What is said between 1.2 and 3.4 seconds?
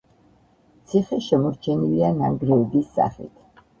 შემორჩენილია ნანგრევების სახით.